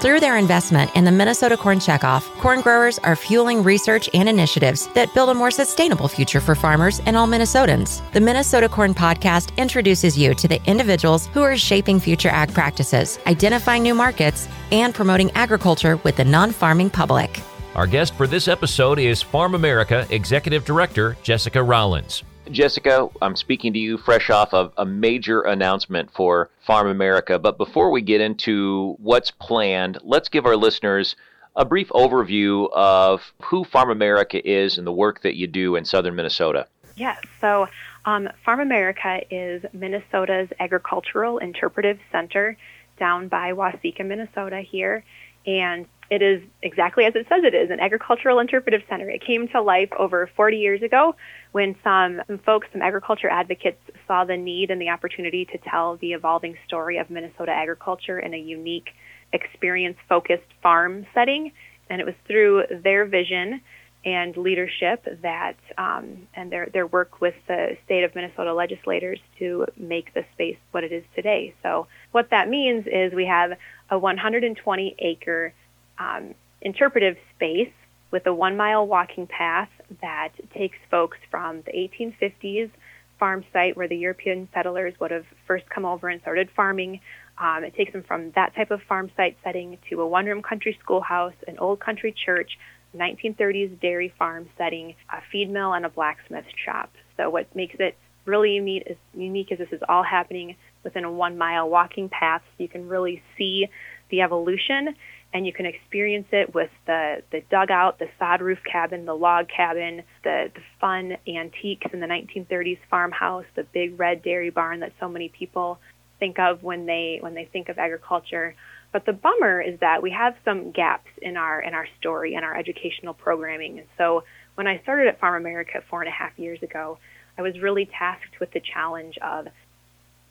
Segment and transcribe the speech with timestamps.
[0.00, 4.86] Through their investment in the Minnesota Corn Checkoff, corn growers are fueling research and initiatives
[4.94, 8.00] that build a more sustainable future for farmers and all Minnesotans.
[8.12, 13.18] The Minnesota Corn Podcast introduces you to the individuals who are shaping future ag practices,
[13.26, 17.40] identifying new markets, and promoting agriculture with the non farming public.
[17.74, 22.22] Our guest for this episode is Farmamerica Executive Director Jessica Rollins.
[22.50, 27.40] Jessica, I'm speaking to you fresh off of a major announcement for Farmamerica.
[27.40, 31.16] But before we get into what's planned, let's give our listeners
[31.56, 36.14] a brief overview of who Farmamerica is and the work that you do in southern
[36.14, 36.66] Minnesota.
[36.96, 37.18] Yes.
[37.40, 37.68] So,
[38.04, 42.56] um, Farmamerica is Minnesota's agricultural interpretive center
[42.98, 45.04] down by Waseca, Minnesota, here.
[45.46, 49.08] And it is exactly as it says it is an agricultural interpretive center.
[49.10, 51.14] It came to life over 40 years ago
[51.52, 55.96] when some, some folks, some agriculture advocates, saw the need and the opportunity to tell
[55.96, 58.90] the evolving story of Minnesota agriculture in a unique,
[59.32, 61.52] experience focused farm setting.
[61.90, 63.60] And it was through their vision
[64.04, 69.66] and leadership that, um, and their, their work with the state of Minnesota legislators to
[69.76, 71.54] make the space what it is today.
[71.62, 73.52] So, what that means is we have
[73.90, 75.52] a 120 acre
[75.98, 77.72] um, interpretive space
[78.10, 79.68] with a one mile walking path
[80.00, 82.70] that takes folks from the 1850s
[83.18, 87.00] farm site where the European settlers would have first come over and started farming.
[87.36, 90.42] Um, it takes them from that type of farm site setting to a one room
[90.42, 92.58] country schoolhouse, an old country church,
[92.96, 96.90] 1930s dairy farm setting, a feed mill, and a blacksmith shop.
[97.16, 101.10] So, what makes it really unique is, unique is this is all happening within a
[101.10, 102.42] one mile walking path.
[102.56, 103.66] So you can really see
[104.10, 104.94] the evolution
[105.32, 109.46] and you can experience it with the, the dugout, the sod roof cabin, the log
[109.54, 114.92] cabin, the, the fun antiques in the 1930s farmhouse, the big red dairy barn that
[114.98, 115.78] so many people
[116.18, 118.54] think of when they when they think of agriculture.
[118.90, 122.44] But the bummer is that we have some gaps in our in our story and
[122.44, 123.78] our educational programming.
[123.78, 126.98] And so when I started at Farmamerica four and a half years ago,
[127.36, 129.46] I was really tasked with the challenge of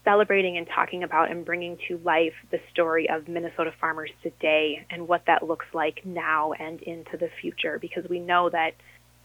[0.07, 5.05] celebrating and talking about and bringing to life the story of Minnesota farmers today and
[5.05, 8.71] what that looks like now and into the future because we know that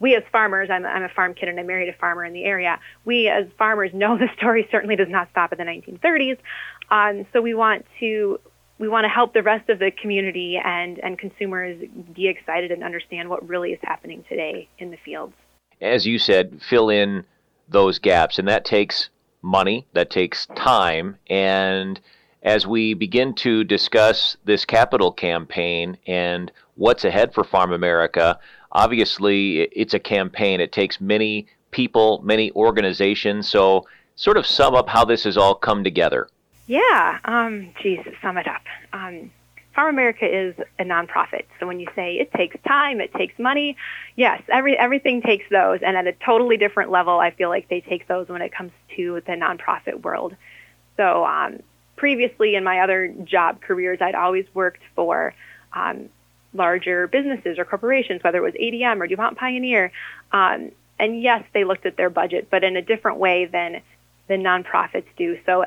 [0.00, 2.42] we as farmers, I'm, I'm a farm kid and I married a farmer in the
[2.42, 6.38] area, we as farmers know the story certainly does not stop in the 1930s.
[6.91, 8.41] Um, so we want to
[8.78, 11.81] we want to help the rest of the community and, and consumers
[12.12, 15.34] be excited and understand what really is happening today in the fields.
[15.81, 17.25] As you said, fill in
[17.69, 19.09] those gaps, and that takes
[19.42, 21.16] money, that takes time.
[21.28, 22.00] And
[22.42, 28.38] as we begin to discuss this capital campaign and what's ahead for Farmamerica,
[28.72, 30.60] obviously it's a campaign.
[30.60, 33.48] It takes many people, many organizations.
[33.48, 36.28] So, sort of sum up how this has all come together.
[36.66, 38.62] Yeah, um, geez, sum it up.
[38.92, 39.30] Um,
[39.77, 41.44] Farmamerica is a nonprofit.
[41.59, 43.77] So when you say it takes time, it takes money,
[44.16, 45.81] yes, every everything takes those.
[45.83, 48.72] And at a totally different level, I feel like they take those when it comes
[48.97, 50.37] to the nonprofit world.
[50.97, 51.60] So um,
[51.97, 55.34] previously in my other job careers, I'd always worked for
[55.72, 56.10] um,
[56.53, 59.91] larger businesses or corporations, whether it was ADM or DuPont Pioneer.
[60.33, 63.81] Um, and yes, they looked at their budget, but in a different way than
[64.28, 65.39] than nonprofits do.
[65.44, 65.65] So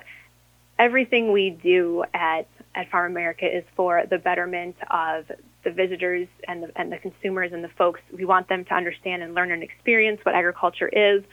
[0.77, 5.31] everything we do at at Farmamerica is for the betterment of
[5.63, 8.01] the visitors and the, and the consumers and the folks.
[8.11, 11.23] We want them to understand and learn and experience what agriculture is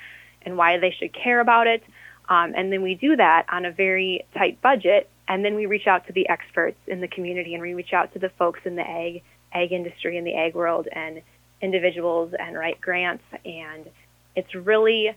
[0.43, 1.83] and why they should care about it.
[2.29, 5.11] Um, and then we do that on a very tight budget.
[5.29, 8.13] And then we reach out to the experts in the community and we reach out
[8.13, 9.23] to the folks in the egg
[9.53, 11.21] ag industry and the egg world and
[11.61, 13.25] individuals and write grants.
[13.45, 13.89] And
[14.35, 15.15] it's really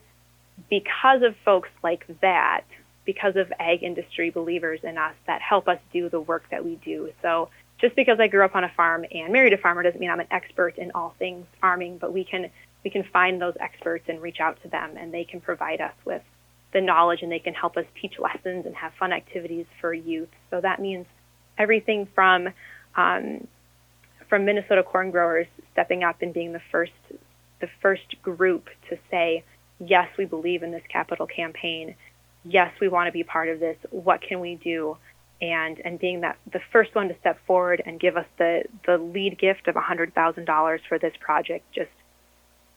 [0.70, 2.66] because of folks like that
[3.06, 6.76] because of ag industry believers in us that help us do the work that we
[6.78, 7.12] do.
[7.22, 7.50] So
[7.80, 10.20] just because I grew up on a farm and married a farmer doesn't mean I'm
[10.20, 12.50] an expert in all things farming, but we can
[12.84, 15.94] we can find those experts and reach out to them and they can provide us
[16.06, 16.22] with
[16.72, 20.30] the knowledge and they can help us teach lessons and have fun activities for youth.
[20.52, 21.06] So that means
[21.58, 22.50] everything from
[22.96, 23.48] um,
[24.30, 26.94] from Minnesota corn growers stepping up and being the first
[27.60, 29.44] the first group to say
[29.80, 31.96] yes, we believe in this capital campaign
[32.48, 33.78] yes, we want to be part of this.
[33.90, 34.98] What can we do?
[35.42, 38.98] And and being that the first one to step forward and give us the the
[38.98, 41.90] lead gift of $100,000 for this project just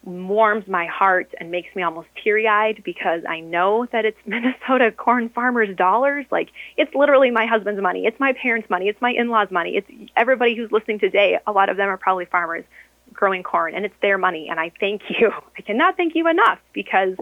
[0.05, 5.29] warms my heart and makes me almost teary-eyed because I know that it's Minnesota corn
[5.29, 6.27] farmers' dollars.
[6.31, 10.11] Like it's literally my husband's money, it's my parents' money, it's my in-laws' money, it's
[10.17, 11.39] everybody who's listening today.
[11.47, 12.65] A lot of them are probably farmers
[13.13, 14.49] growing corn, and it's their money.
[14.51, 15.31] And I thank you.
[15.57, 17.15] I cannot thank you enough because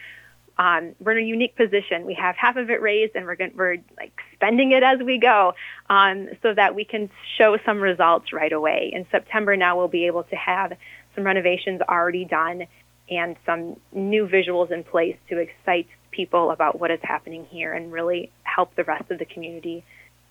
[0.60, 2.06] um, we're in a unique position.
[2.06, 5.54] We have half of it raised, and we're we're like spending it as we go,
[5.90, 8.92] um, so that we can show some results right away.
[8.94, 10.74] In September, now we'll be able to have
[11.16, 12.68] some renovations already done
[13.10, 17.92] and some new visuals in place to excite people about what is happening here and
[17.92, 19.84] really help the rest of the community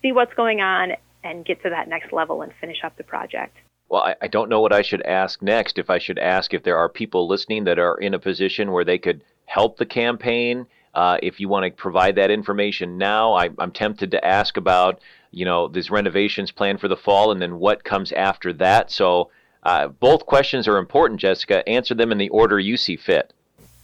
[0.03, 0.93] see what's going on
[1.25, 3.57] and get to that next level and finish up the project.
[3.89, 5.79] Well, I, I don't know what I should ask next.
[5.79, 8.85] If I should ask if there are people listening that are in a position where
[8.85, 10.67] they could help the campaign.
[10.95, 15.01] Uh, if you want to provide that information now, I, I'm tempted to ask about,
[15.31, 18.91] you know, these renovations planned for the fall and then what comes after that.
[18.91, 19.31] So
[19.63, 21.69] uh, both questions are important, Jessica.
[21.69, 23.33] Answer them in the order you see fit.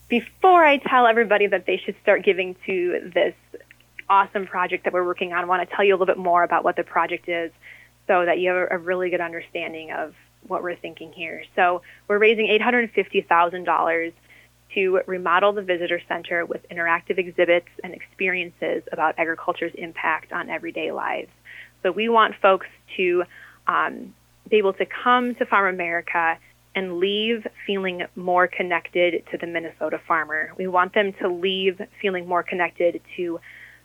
[0.08, 3.34] Before I tell everybody that they should start giving to this
[4.08, 6.44] awesome project that we're working on, I want to tell you a little bit more
[6.44, 7.50] about what the project is
[8.06, 10.14] so that you have a really good understanding of
[10.46, 11.44] what we're thinking here.
[11.56, 14.12] So we're raising $850,000
[14.74, 20.92] to remodel the visitor center with interactive exhibits and experiences about agriculture's impact on everyday
[20.92, 21.30] lives.
[21.82, 22.66] So we want folks
[22.96, 23.24] to
[23.66, 24.14] um,
[24.48, 26.36] be able to come to Farmamerica
[26.74, 30.52] and leave feeling more connected to the Minnesota farmer.
[30.56, 33.40] We want them to leave feeling more connected to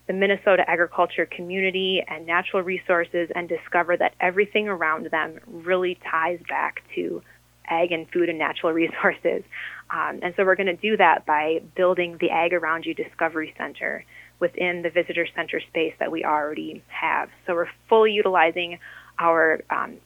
[0.07, 6.39] the Minnesota agriculture community and natural resources and discover that everything around them really ties
[6.47, 7.21] back to
[7.69, 9.43] ag and food and natural resources.
[9.89, 13.53] Um, and so we're going to do that by building the Ag Around You Discovery
[13.57, 14.05] Center
[14.39, 17.29] within the visitor center space that we already have.
[17.45, 18.79] So we're fully utilizing
[19.17, 19.97] our um,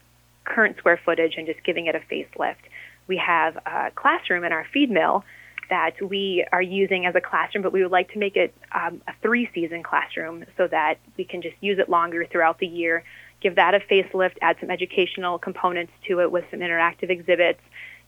[0.45, 2.63] current square footage and just giving it a facelift.
[3.07, 5.23] We have a classroom in our feed mill
[5.69, 9.01] that we are using as a classroom, but we would like to make it um,
[9.07, 13.03] a three season classroom so that we can just use it longer throughout the year,
[13.41, 17.61] give that a facelift, add some educational components to it with some interactive exhibits,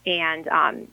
[0.06, 0.88] and um,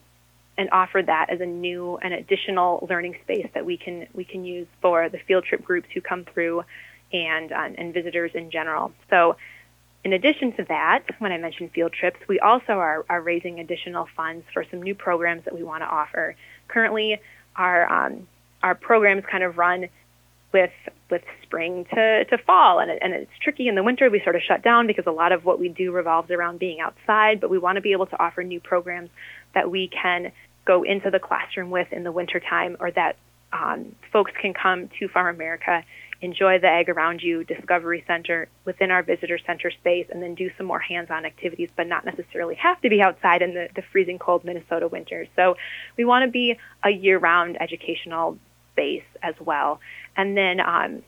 [0.58, 4.44] and offer that as a new and additional learning space that we can we can
[4.44, 6.64] use for the field trip groups who come through
[7.12, 8.92] and uh, and visitors in general.
[9.08, 9.36] So
[10.04, 14.08] in addition to that, when I mentioned field trips, we also are, are raising additional
[14.16, 16.36] funds for some new programs that we want to offer.
[16.68, 17.20] Currently,
[17.56, 18.26] our um,
[18.62, 19.88] our programs kind of run
[20.52, 20.72] with
[21.10, 24.08] with spring to, to fall, and, it, and it's tricky in the winter.
[24.08, 26.80] We sort of shut down because a lot of what we do revolves around being
[26.80, 27.40] outside.
[27.40, 29.10] But we want to be able to offer new programs
[29.54, 30.30] that we can
[30.64, 33.16] go into the classroom with in the wintertime or that
[33.52, 35.82] um, folks can come to Farmamerica,
[36.20, 40.50] enjoy the Ag Around You Discovery Center within our visitor center space, and then do
[40.56, 43.82] some more hands on activities, but not necessarily have to be outside in the, the
[43.90, 45.26] freezing cold Minnesota winter.
[45.34, 45.56] So
[45.96, 48.38] we want to be a year round educational
[48.76, 49.80] base as well.
[50.16, 51.02] And then um,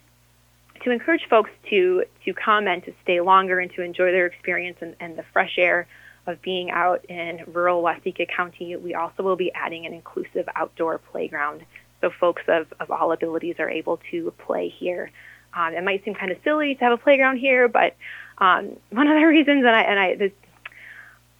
[0.82, 4.78] to encourage folks to, to come and to stay longer and to enjoy their experience
[4.80, 5.86] and, and the fresh air
[6.26, 10.98] of being out in rural Waseca County, we also will be adding an inclusive outdoor
[10.98, 11.64] playground
[12.02, 15.10] so folks of, of all abilities are able to play here.
[15.54, 17.96] Um, it might seem kind of silly to have a playground here, but
[18.38, 20.32] um, one of the reasons, and I, and I, this,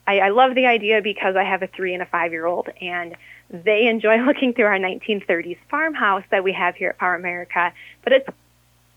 [0.07, 2.69] I, I love the idea because I have a three and a five year old,
[2.81, 3.17] and
[3.53, 8.29] they enjoy looking through our 1930s farmhouse that we have here at Farmamerica, but it's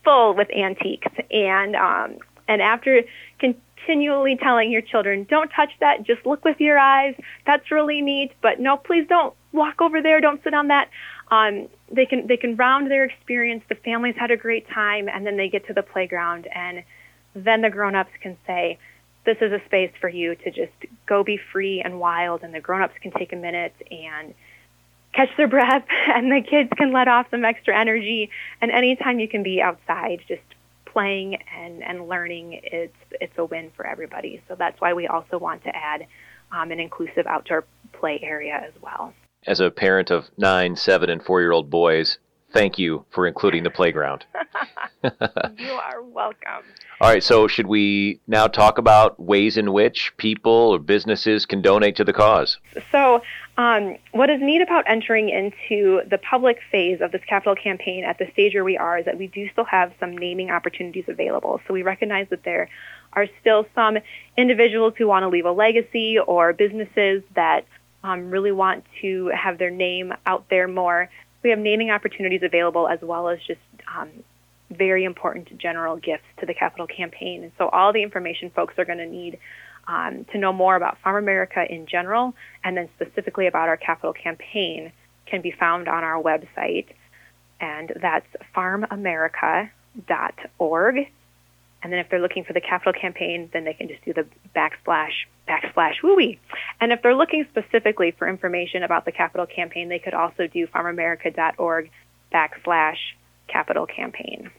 [0.03, 1.11] full with antiques.
[1.31, 3.01] And um, and after
[3.39, 7.15] continually telling your children, don't touch that, just look with your eyes.
[7.45, 10.89] That's really neat, but no, please don't walk over there, don't sit on that.
[11.29, 13.63] Um, they can they can round their experience.
[13.67, 16.83] The families had a great time, and then they get to the playground, and
[17.35, 18.79] then the grown-ups can say,
[19.25, 20.71] this is a space for you to just
[21.07, 24.33] go be free and wild, and the grown-ups can take a minute and
[25.15, 28.29] catch their breath, and the kids can let off some extra energy.
[28.61, 30.41] And anytime you can be outside, just
[30.85, 34.41] playing and, and learning, it's it's a win for everybody.
[34.47, 36.07] So that's why we also want to add
[36.51, 39.13] um, an inclusive outdoor play area as well.
[39.47, 42.17] As a parent of nine, seven, and four-year-old boys,
[42.51, 44.25] thank you for including the playground.
[45.03, 46.63] you are welcome.
[47.01, 51.61] All right, so should we now talk about ways in which people or businesses can
[51.61, 52.57] donate to the cause?
[52.91, 53.21] So,
[53.57, 58.17] um, what is neat about entering into the public phase of this capital campaign at
[58.17, 61.61] the stage where we are is that we do still have some naming opportunities available.
[61.67, 62.69] So, we recognize that there
[63.13, 63.97] are still some
[64.37, 67.65] individuals who want to leave a legacy or businesses that
[68.03, 71.09] um, really want to have their name out there more
[71.45, 73.59] we have naming opportunities available as well as just
[73.95, 74.09] um,
[74.71, 77.43] very important general gifts to the capital campaign.
[77.43, 79.37] And so all the information folks are going to need
[79.87, 84.91] um, to know more about Farmamerica in general and then specifically about our capital campaign
[85.25, 86.87] can be found on our website.
[87.59, 90.97] And that's farmamerica.org.
[91.83, 94.25] And then if they're looking for the capital campaign, then they can just do the
[94.55, 95.13] backslash
[95.47, 96.39] backslash wooey.
[96.81, 100.65] And if they're looking specifically for information about the capital campaign, they could also do
[100.67, 101.91] farmamerica.org
[102.33, 102.97] backslash
[103.47, 104.49] capital campaign.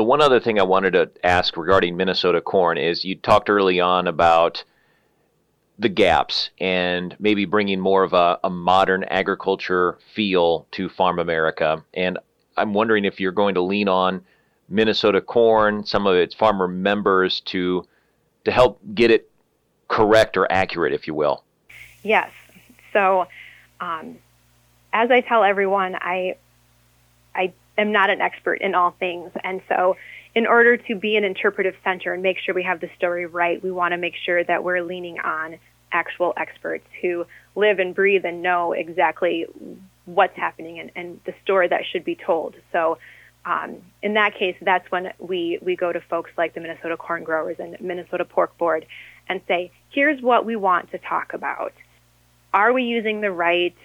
[0.00, 3.80] The one other thing I wanted to ask regarding Minnesota corn is you talked early
[3.80, 4.64] on about
[5.78, 11.84] the gaps and maybe bringing more of a, a modern agriculture feel to Farmamerica.
[11.92, 12.18] And
[12.56, 14.22] I'm wondering if you're going to lean on
[14.70, 17.86] Minnesota Corn, some of its farmer members to
[18.44, 19.30] to help get it
[19.88, 21.44] correct or accurate, if you will.
[22.02, 22.30] Yes.
[22.94, 23.26] So,
[23.82, 24.16] um,
[24.94, 26.36] as I tell everyone, I I
[27.80, 29.96] am not an expert in all things, and so
[30.34, 33.62] in order to be an interpretive center and make sure we have the story right,
[33.62, 35.58] we want to make sure that we're leaning on
[35.92, 39.46] actual experts who live and breathe and know exactly
[40.04, 42.54] what's happening and, and the story that should be told.
[42.70, 42.98] So
[43.44, 47.24] um, in that case, that's when we, we go to folks like the Minnesota Corn
[47.24, 48.86] Growers and Minnesota Pork Board
[49.28, 51.72] and say, here's what we want to talk about.
[52.52, 53.76] Are we using the right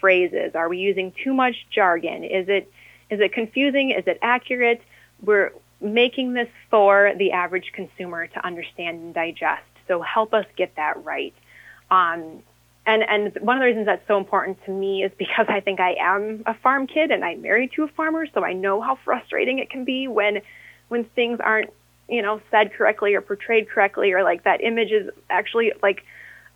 [0.00, 0.54] phrases?
[0.54, 2.24] Are we using too much jargon?
[2.24, 2.72] Is it,
[3.12, 3.90] is it confusing?
[3.90, 4.80] Is it accurate?
[5.22, 5.52] We're
[5.82, 9.62] making this for the average consumer to understand and digest.
[9.86, 11.34] So help us get that right.
[11.90, 12.42] Um,
[12.86, 15.78] and and one of the reasons that's so important to me is because I think
[15.78, 18.96] I am a farm kid and I'm married to a farmer, so I know how
[19.04, 20.40] frustrating it can be when
[20.88, 21.70] when things aren't
[22.08, 26.02] you know said correctly or portrayed correctly or like that image is actually like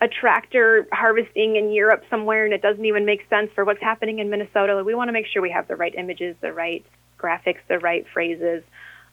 [0.00, 4.18] a tractor harvesting in Europe somewhere and it doesn't even make sense for what's happening
[4.18, 4.82] in Minnesota.
[4.84, 6.84] We want to make sure we have the right images, the right
[7.18, 8.62] graphics, the right phrases.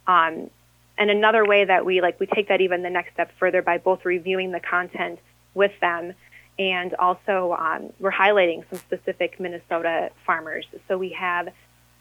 [0.07, 0.49] Um,
[0.97, 3.77] and another way that we like we take that even the next step further by
[3.77, 5.19] both reviewing the content
[5.53, 6.13] with them
[6.59, 10.65] and also um, we're highlighting some specific Minnesota farmers.
[10.87, 11.49] So we have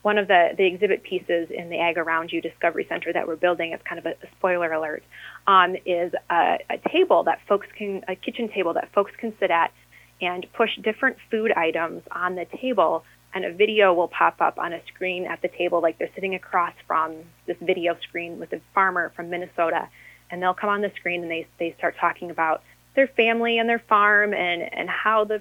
[0.03, 3.37] one of the, the exhibit pieces in the Ag Around You Discovery Center that we're
[3.37, 5.05] building, it's kind of a, a spoiler alert,
[5.47, 9.51] um, is a, a table that folks can, a kitchen table that folks can sit
[9.51, 9.73] at
[10.21, 13.05] and push different food items on the table
[13.35, 16.35] and a video will pop up on a screen at the table like they're sitting
[16.35, 17.15] across from
[17.47, 19.89] this video screen with a farmer from Minnesota
[20.31, 22.63] and they'll come on the screen and they, they start talking about
[22.95, 25.41] their family and their farm and, and how the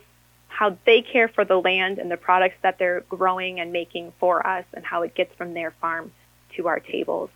[0.62, 4.46] how they care for the land and the products that they're growing and making for
[4.46, 6.12] us and how it gets from their farm
[6.56, 7.32] to our tables,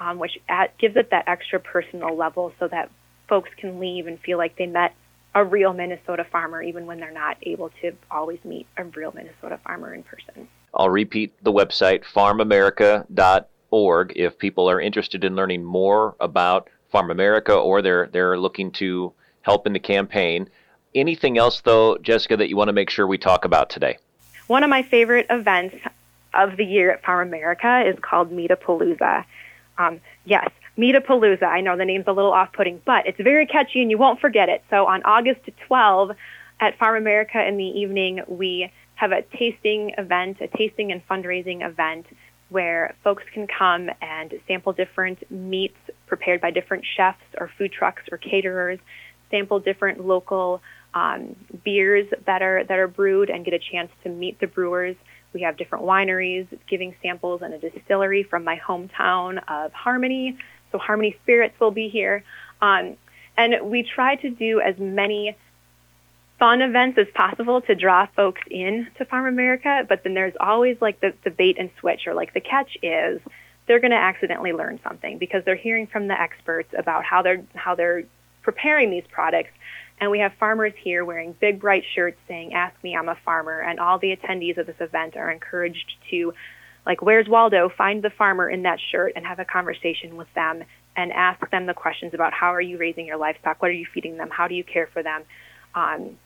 [0.00, 2.90] um, which at, gives it that extra personal level so that
[3.28, 4.92] folks can leave and feel like they met
[5.36, 9.60] a real Minnesota farmer even when they're not able to always meet a real Minnesota
[9.62, 10.48] farmer in person.
[10.74, 17.82] I'll repeat the website farmamerica.org if people are interested in learning more about Farmamerica or
[17.82, 19.12] they're they're looking to
[19.42, 20.50] help in the campaign.
[20.94, 23.98] Anything else, though, Jessica, that you want to make sure we talk about today?
[24.46, 25.74] One of my favorite events
[26.32, 29.24] of the year at Farmamerica is called Meatapalooza.
[29.76, 30.48] Um, yes,
[30.78, 31.42] Meatapalooza.
[31.42, 34.48] I know the name's a little off-putting, but it's very catchy and you won't forget
[34.48, 34.62] it.
[34.70, 36.12] So on August 12
[36.60, 42.06] at Farmamerica in the evening, we have a tasting event, a tasting and fundraising event
[42.50, 48.02] where folks can come and sample different meats prepared by different chefs or food trucks
[48.12, 48.78] or caterers
[49.30, 50.62] sample different local
[50.94, 54.96] um, beers that are that are brewed and get a chance to meet the brewers.
[55.32, 60.38] We have different wineries giving samples and a distillery from my hometown of Harmony.
[60.70, 62.24] So Harmony Spirits will be here.
[62.62, 62.96] Um,
[63.36, 65.36] and we try to do as many
[66.38, 71.00] fun events as possible to draw folks in to Farmamerica, but then there's always like
[71.00, 73.20] the, the bait and switch or like the catch is
[73.66, 77.42] they're going to accidentally learn something because they're hearing from the experts about how they're
[77.54, 78.04] how they're
[78.42, 79.50] preparing these products.
[80.04, 83.60] And we have farmers here wearing big, bright shirts saying, Ask me, I'm a farmer.
[83.60, 86.34] And all the attendees of this event are encouraged to,
[86.84, 87.70] like, where's Waldo?
[87.70, 90.62] Find the farmer in that shirt and have a conversation with them
[90.94, 93.62] and ask them the questions about how are you raising your livestock?
[93.62, 94.28] What are you feeding them?
[94.28, 95.22] How do you care for them?
[95.74, 96.18] Um,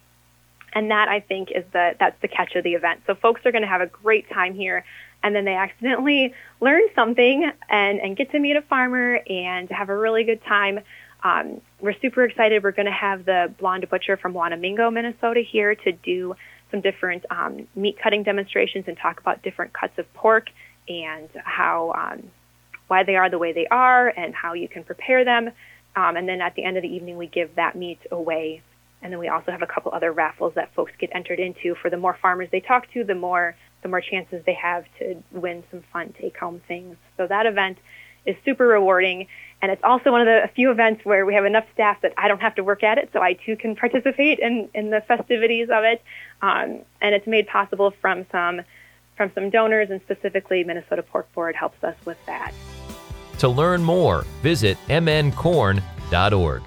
[0.72, 3.02] and that I think is the that's the catch of the event.
[3.06, 4.84] So folks are going to have a great time here,
[5.22, 9.88] and then they accidentally learn something and and get to meet a farmer and have
[9.88, 10.80] a really good time.
[11.22, 12.62] Um, we're super excited.
[12.62, 16.34] We're going to have the blonde butcher from Wanamingo, Minnesota, here to do
[16.70, 20.48] some different um, meat cutting demonstrations and talk about different cuts of pork
[20.88, 22.30] and how um,
[22.86, 25.50] why they are the way they are and how you can prepare them.
[25.96, 28.62] Um, and then at the end of the evening, we give that meat away
[29.02, 31.74] and then we also have a couple other raffles that folks get entered into.
[31.80, 35.22] For the more farmers they talk to, the more the more chances they have to
[35.30, 36.96] win some fun take-home things.
[37.16, 37.78] So that event
[38.26, 39.28] is super rewarding,
[39.60, 42.28] and it's also one of the few events where we have enough staff that I
[42.28, 45.68] don't have to work at it, so I too can participate in in the festivities
[45.70, 46.02] of it.
[46.42, 48.62] Um, and it's made possible from some
[49.16, 52.52] from some donors, and specifically Minnesota Pork Board helps us with that.
[53.38, 56.62] To learn more, visit mncorn.org.